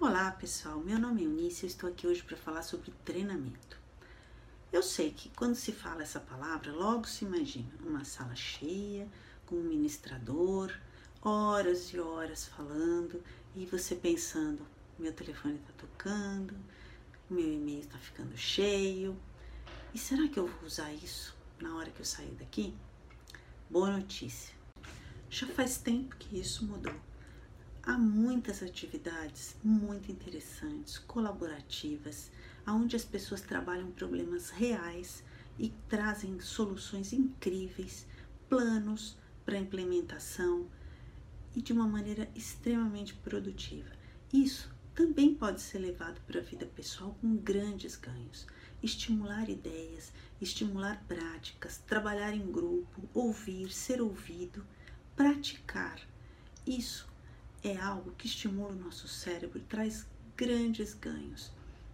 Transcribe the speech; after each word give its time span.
Olá 0.00 0.32
pessoal, 0.32 0.80
meu 0.80 0.98
nome 0.98 1.22
é 1.22 1.24
Eunice 1.24 1.66
e 1.66 1.68
estou 1.68 1.88
aqui 1.88 2.08
hoje 2.08 2.24
para 2.24 2.36
falar 2.36 2.62
sobre 2.62 2.90
treinamento. 3.04 3.78
Eu 4.72 4.82
sei 4.82 5.12
que 5.12 5.28
quando 5.28 5.54
se 5.54 5.70
fala 5.70 6.02
essa 6.02 6.18
palavra, 6.18 6.72
logo 6.72 7.06
se 7.06 7.24
imagina 7.24 7.70
uma 7.84 8.04
sala 8.04 8.34
cheia, 8.34 9.08
com 9.46 9.54
um 9.54 9.62
ministrador, 9.62 10.76
horas 11.22 11.92
e 11.92 12.00
horas 12.00 12.46
falando 12.46 13.22
e 13.54 13.64
você 13.66 13.94
pensando: 13.94 14.66
meu 14.98 15.12
telefone 15.12 15.60
está 15.60 15.72
tocando, 15.78 16.56
meu 17.30 17.52
e-mail 17.52 17.80
está 17.82 17.98
ficando 17.98 18.36
cheio. 18.36 19.16
E 19.96 19.98
será 19.98 20.28
que 20.28 20.38
eu 20.38 20.46
vou 20.46 20.66
usar 20.66 20.92
isso 20.92 21.34
na 21.58 21.74
hora 21.74 21.90
que 21.90 22.00
eu 22.00 22.04
sair 22.04 22.34
daqui? 22.38 22.74
Boa 23.70 23.90
notícia! 23.90 24.54
Já 25.30 25.46
faz 25.46 25.78
tempo 25.78 26.14
que 26.16 26.38
isso 26.38 26.66
mudou. 26.66 26.94
Há 27.82 27.96
muitas 27.96 28.62
atividades 28.62 29.56
muito 29.64 30.12
interessantes, 30.12 30.98
colaborativas, 30.98 32.30
onde 32.68 32.94
as 32.94 33.06
pessoas 33.06 33.40
trabalham 33.40 33.90
problemas 33.90 34.50
reais 34.50 35.24
e 35.58 35.70
trazem 35.88 36.38
soluções 36.40 37.14
incríveis, 37.14 38.06
planos 38.50 39.16
para 39.46 39.56
implementação 39.56 40.68
e 41.54 41.62
de 41.62 41.72
uma 41.72 41.88
maneira 41.88 42.30
extremamente 42.34 43.14
produtiva. 43.14 43.88
Isso 44.30 44.70
também 44.94 45.34
pode 45.34 45.62
ser 45.62 45.78
levado 45.78 46.20
para 46.26 46.40
a 46.40 46.44
vida 46.44 46.66
pessoal 46.66 47.16
com 47.18 47.34
grandes 47.36 47.96
ganhos. 47.96 48.46
Estimular 48.82 49.48
ideias, 49.48 50.12
estimular 50.40 51.02
práticas, 51.08 51.78
trabalhar 51.86 52.34
em 52.34 52.50
grupo, 52.50 53.08
ouvir, 53.14 53.72
ser 53.72 54.00
ouvido, 54.00 54.64
praticar. 55.16 56.00
Isso 56.66 57.08
é 57.64 57.76
algo 57.76 58.12
que 58.12 58.26
estimula 58.26 58.72
o 58.72 58.78
nosso 58.78 59.08
cérebro 59.08 59.58
e 59.58 59.62
traz 59.62 60.06
grandes 60.36 60.94
ganhos. 60.94 61.50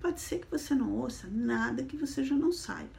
Pode 0.00 0.20
ser 0.20 0.40
que 0.40 0.50
você 0.50 0.74
não 0.74 0.92
ouça 0.92 1.28
nada 1.28 1.84
que 1.84 1.96
você 1.96 2.22
já 2.22 2.34
não 2.34 2.52
saiba, 2.52 2.98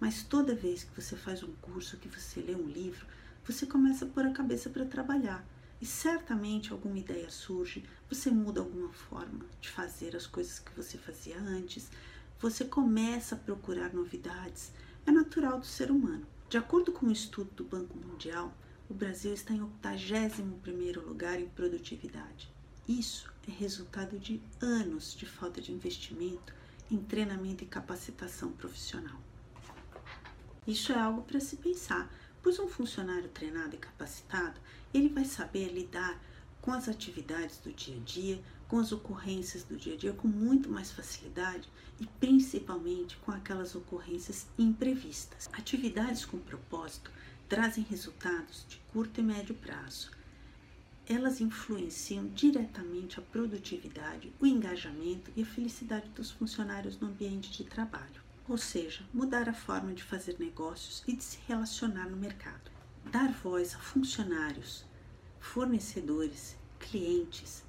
mas 0.00 0.22
toda 0.22 0.54
vez 0.54 0.84
que 0.84 1.00
você 1.00 1.16
faz 1.16 1.42
um 1.42 1.52
curso, 1.60 1.98
que 1.98 2.08
você 2.08 2.40
lê 2.40 2.54
um 2.54 2.66
livro, 2.66 3.06
você 3.44 3.66
começa 3.66 4.04
a 4.04 4.08
pôr 4.08 4.24
a 4.26 4.32
cabeça 4.32 4.70
para 4.70 4.86
trabalhar. 4.86 5.44
E 5.80 5.84
certamente 5.84 6.72
alguma 6.72 6.98
ideia 6.98 7.28
surge, 7.28 7.84
você 8.08 8.30
muda 8.30 8.60
alguma 8.60 8.90
forma 8.92 9.44
de 9.60 9.68
fazer 9.68 10.16
as 10.16 10.26
coisas 10.26 10.58
que 10.58 10.74
você 10.74 10.96
fazia 10.96 11.38
antes, 11.38 11.90
você 12.38 12.64
começa 12.64 13.34
a 13.34 13.38
procurar 13.38 13.92
novidades. 13.92 14.72
É 15.06 15.10
natural 15.10 15.58
do 15.58 15.66
ser 15.66 15.90
humano. 15.90 16.26
De 16.48 16.58
acordo 16.58 16.92
com 16.92 17.06
um 17.06 17.10
estudo 17.10 17.50
do 17.56 17.64
Banco 17.64 17.96
Mundial, 17.98 18.52
o 18.88 18.94
Brasil 18.94 19.32
está 19.32 19.52
em 19.52 19.60
81º 19.82 21.04
lugar 21.04 21.40
em 21.40 21.48
produtividade. 21.48 22.52
Isso 22.88 23.32
é 23.48 23.50
resultado 23.50 24.18
de 24.18 24.40
anos 24.60 25.14
de 25.14 25.26
falta 25.26 25.60
de 25.60 25.72
investimento 25.72 26.54
em 26.90 26.98
treinamento 26.98 27.64
e 27.64 27.66
capacitação 27.66 28.52
profissional. 28.52 29.20
Isso 30.66 30.92
é 30.92 30.98
algo 30.98 31.22
para 31.22 31.40
se 31.40 31.56
pensar, 31.56 32.12
pois 32.42 32.58
um 32.58 32.68
funcionário 32.68 33.28
treinado 33.28 33.74
e 33.74 33.78
capacitado, 33.78 34.60
ele 34.94 35.08
vai 35.08 35.24
saber 35.24 35.72
lidar 35.72 36.20
com 36.60 36.72
as 36.72 36.88
atividades 36.88 37.58
do 37.58 37.72
dia 37.72 37.96
a 37.96 38.00
dia, 38.00 38.42
com 38.68 38.78
as 38.78 38.92
ocorrências 38.92 39.62
do 39.62 39.76
dia 39.76 39.94
a 39.94 39.96
dia 39.96 40.12
com 40.12 40.28
muito 40.28 40.68
mais 40.68 40.90
facilidade 40.90 41.68
e 42.00 42.06
principalmente 42.06 43.16
com 43.18 43.30
aquelas 43.30 43.74
ocorrências 43.74 44.46
imprevistas. 44.58 45.48
Atividades 45.52 46.24
com 46.24 46.38
propósito 46.38 47.10
trazem 47.48 47.84
resultados 47.84 48.66
de 48.68 48.78
curto 48.92 49.20
e 49.20 49.22
médio 49.22 49.54
prazo. 49.54 50.10
Elas 51.08 51.40
influenciam 51.40 52.26
diretamente 52.34 53.20
a 53.20 53.22
produtividade, 53.22 54.32
o 54.40 54.46
engajamento 54.46 55.30
e 55.36 55.42
a 55.42 55.46
felicidade 55.46 56.08
dos 56.08 56.32
funcionários 56.32 56.98
no 56.98 57.06
ambiente 57.06 57.52
de 57.52 57.62
trabalho, 57.62 58.20
ou 58.48 58.58
seja, 58.58 59.04
mudar 59.14 59.48
a 59.48 59.54
forma 59.54 59.94
de 59.94 60.02
fazer 60.02 60.36
negócios 60.40 61.04
e 61.06 61.14
de 61.14 61.22
se 61.22 61.38
relacionar 61.46 62.10
no 62.10 62.16
mercado. 62.16 62.72
Dar 63.12 63.32
voz 63.32 63.76
a 63.76 63.78
funcionários, 63.78 64.84
fornecedores, 65.38 66.56
clientes, 66.80 67.62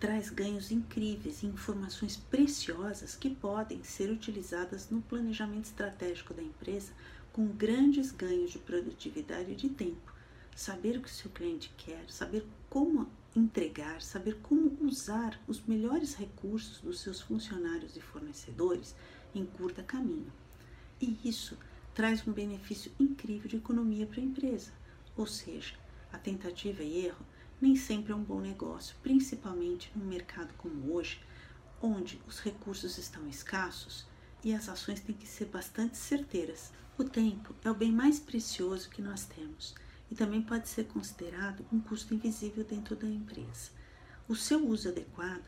traz 0.00 0.30
ganhos 0.30 0.70
incríveis 0.70 1.42
e 1.42 1.46
informações 1.46 2.16
preciosas 2.16 3.14
que 3.14 3.28
podem 3.28 3.84
ser 3.84 4.10
utilizadas 4.10 4.88
no 4.88 5.02
planejamento 5.02 5.66
estratégico 5.66 6.32
da 6.32 6.42
empresa 6.42 6.90
com 7.34 7.46
grandes 7.46 8.10
ganhos 8.10 8.50
de 8.50 8.58
produtividade 8.58 9.52
e 9.52 9.54
de 9.54 9.68
tempo. 9.68 10.14
Saber 10.56 10.96
o 10.96 11.02
que 11.02 11.08
o 11.08 11.12
seu 11.12 11.30
cliente 11.30 11.70
quer, 11.76 12.10
saber 12.10 12.46
como 12.70 13.10
entregar, 13.36 14.00
saber 14.00 14.38
como 14.42 14.74
usar 14.80 15.38
os 15.46 15.60
melhores 15.66 16.14
recursos 16.14 16.80
dos 16.80 17.00
seus 17.00 17.20
funcionários 17.20 17.94
e 17.94 18.00
fornecedores 18.00 18.96
em 19.34 19.44
curta 19.44 19.82
caminho. 19.82 20.32
E 20.98 21.18
isso 21.22 21.58
traz 21.94 22.26
um 22.26 22.32
benefício 22.32 22.90
incrível 22.98 23.50
de 23.50 23.56
economia 23.56 24.06
para 24.06 24.20
a 24.20 24.24
empresa. 24.24 24.72
Ou 25.14 25.26
seja, 25.26 25.74
a 26.10 26.18
tentativa 26.18 26.82
e 26.82 27.04
erro 27.04 27.24
nem 27.60 27.76
sempre 27.76 28.12
é 28.12 28.16
um 28.16 28.22
bom 28.22 28.40
negócio, 28.40 28.96
principalmente 29.02 29.92
num 29.94 30.06
mercado 30.06 30.52
como 30.56 30.94
hoje, 30.94 31.20
onde 31.82 32.20
os 32.26 32.40
recursos 32.40 32.98
estão 32.98 33.28
escassos 33.28 34.06
e 34.42 34.54
as 34.54 34.68
ações 34.68 35.00
têm 35.00 35.14
que 35.14 35.26
ser 35.26 35.46
bastante 35.46 35.96
certeiras. 35.96 36.72
O 36.96 37.04
tempo 37.04 37.54
é 37.64 37.70
o 37.70 37.74
bem 37.74 37.92
mais 37.92 38.18
precioso 38.18 38.88
que 38.88 39.02
nós 39.02 39.24
temos 39.24 39.74
e 40.10 40.14
também 40.14 40.42
pode 40.42 40.68
ser 40.68 40.84
considerado 40.84 41.64
um 41.72 41.80
custo 41.80 42.14
invisível 42.14 42.64
dentro 42.64 42.96
da 42.96 43.06
empresa. 43.06 43.70
O 44.28 44.34
seu 44.34 44.66
uso 44.66 44.88
adequado 44.88 45.44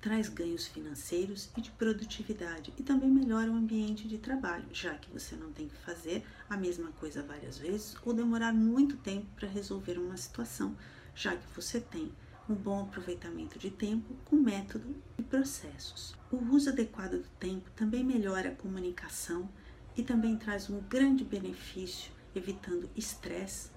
traz 0.00 0.28
ganhos 0.28 0.66
financeiros 0.66 1.50
e 1.56 1.60
de 1.60 1.70
produtividade 1.72 2.72
e 2.78 2.82
também 2.82 3.10
melhora 3.10 3.50
o 3.50 3.56
ambiente 3.56 4.06
de 4.06 4.18
trabalho, 4.18 4.66
já 4.72 4.94
que 4.94 5.10
você 5.10 5.34
não 5.34 5.52
tem 5.52 5.68
que 5.68 5.76
fazer 5.78 6.24
a 6.48 6.56
mesma 6.56 6.92
coisa 6.92 7.22
várias 7.22 7.58
vezes 7.58 7.96
ou 8.04 8.14
demorar 8.14 8.52
muito 8.52 8.96
tempo 8.98 9.26
para 9.34 9.48
resolver 9.48 9.98
uma 9.98 10.16
situação, 10.16 10.76
já 11.16 11.34
que 11.34 11.46
você 11.54 11.80
tem 11.80 12.12
um 12.48 12.54
bom 12.54 12.82
aproveitamento 12.82 13.58
de 13.58 13.70
tempo 13.70 14.14
com 14.26 14.36
método 14.36 14.94
e 15.18 15.22
processos. 15.22 16.14
O 16.30 16.36
uso 16.54 16.70
adequado 16.70 17.12
do 17.12 17.28
tempo 17.40 17.68
também 17.74 18.04
melhora 18.04 18.50
a 18.50 18.54
comunicação 18.54 19.48
e 19.96 20.02
também 20.02 20.36
traz 20.36 20.68
um 20.68 20.80
grande 20.82 21.24
benefício, 21.24 22.12
evitando 22.34 22.88
estresse, 22.94 23.70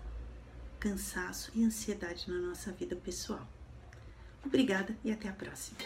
cansaço 0.80 1.50
e 1.56 1.64
ansiedade 1.64 2.30
na 2.30 2.40
nossa 2.40 2.72
vida 2.74 2.96
pessoal. 2.96 3.48
Obrigada 4.46 4.96
e 5.04 5.12
até 5.12 5.30
a 5.30 5.34
próxima. 5.34 5.78